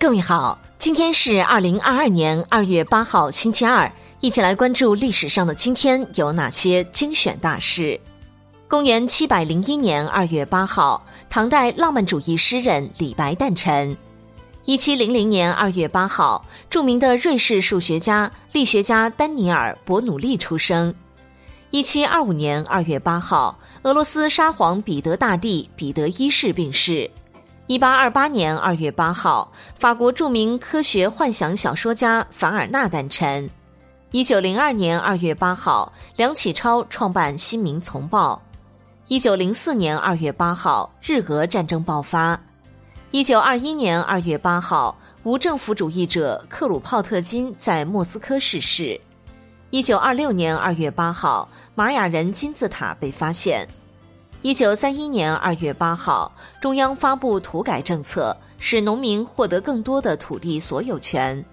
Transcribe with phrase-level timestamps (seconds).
[0.00, 8.00] 各位好，今天是二零二二年二月八号，星期二，一起来关注历史上的今天有哪些精选大事。
[8.66, 13.94] 公元七百零一年二月八号，唐代浪漫主义诗人李白诞辰。
[14.64, 20.94] 一七零零年二月八号，著名的瑞士数学家、力学家丹尼尔·伯努利出生。
[21.70, 27.10] 一七二五年二月八号，俄罗斯沙皇彼得大帝彼得一世病逝。
[27.70, 33.48] 一八二八年二月八号，法国著名科学幻想小说家凡尔纳诞辰。
[34.10, 38.42] 一九零二年二月八号，梁启超创办《新民丛报》。
[39.06, 42.36] 一九零四年二月八号，日俄战争爆发。
[43.12, 49.00] 一九二一年二月八号，无政府主义者克鲁泡特金在莫斯科逝世。
[49.70, 53.68] 一九二六年二月八号，玛雅人金字塔被发现。
[54.42, 61.44] 一九三一年二月八号，中央发布土改政策，使农民获得更多的土地所有权。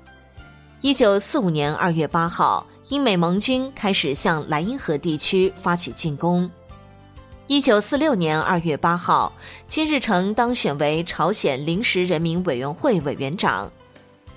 [0.79, 6.49] 一九四五年二月八号，英美盟军开始向莱茵河地区发起进攻。
[7.47, 9.33] 一九四六年二月八号，
[9.67, 13.69] 金日成当选为朝鲜临时人民委员会委员长。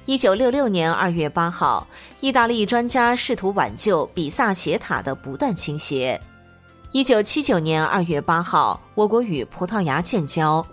[0.07, 1.87] 一九六六年二月八号，
[2.19, 6.21] 意大利专家试图挽救比萨斜塔的不断倾斜。
[6.93, 10.65] 一九七九年二月八号，我国与葡萄牙建交。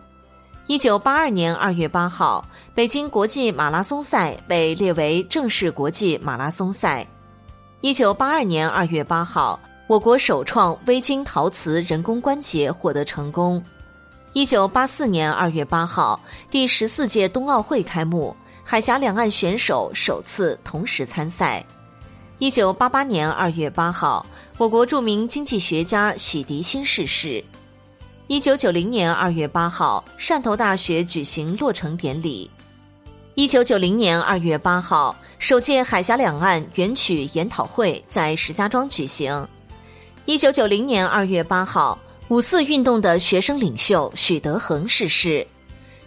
[0.65, 7.05] 一九八二年二月八号，北京国际马拉松赛被列为正式国际马拉松赛。
[7.81, 9.59] 一九八二年二月八号。
[9.85, 13.63] 我国首创微晶陶瓷人工关节获得成功。
[14.33, 21.63] 一九八四年二月八号，第十四届冬奥会开幕，海峡两岸选手首次同时参赛。
[22.39, 24.23] 一九八八年二月八号，
[24.59, 27.43] 我国著名经济学家许涤新逝世。
[28.27, 32.47] 一九九零年二月八号，汕头大学举行落成典礼。
[33.33, 39.47] 一九九零年二月八号，首届海峡两岸元曲研讨会在石家庄举行。
[40.25, 41.97] 一九九零年二月八号，
[42.27, 45.45] 五四运动的学生领袖许德珩逝世。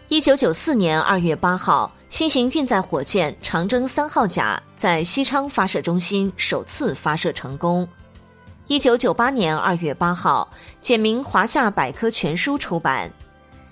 [0.06, 7.88] 一九九四年二月八号，新型运载火箭长征三号甲在西昌发射中心首次发射成功。
[8.66, 10.46] 一九九八年二月八号，
[10.80, 13.08] 简明华夏百科全书出版。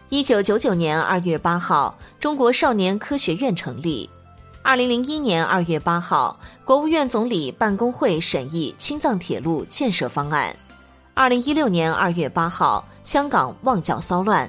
[0.09, 4.09] 一九九九年二月八号，中国少年科学院成立。
[4.63, 10.55] 二零零一年二月八号，国务院总理办公会审议青藏铁路建设方案。
[11.13, 14.49] 二零一六年二月八号，香港旺角骚乱。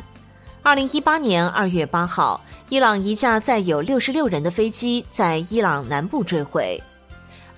[0.61, 6.81] 二零一八年二月八号，伊朗一架载有六十六人的飞机在伊朗南部坠毁。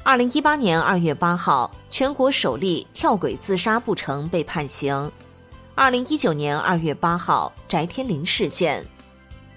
[0.03, 5.11] 二零一八年二月八号，全国首例跳轨自杀不成被判刑。
[5.73, 8.85] 二零一九年二月八号，翟天临事件。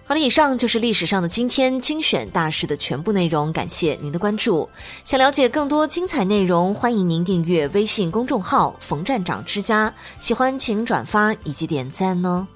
[0.06, 4.68] 好了，以上就是历史上的今天精选大事的全部内容，感谢您的关注。
[5.02, 12.46] 想了解更多精彩内容，欢迎您订阅微信公众号“冯站长之家”，喜欢请转发以及点赞哦。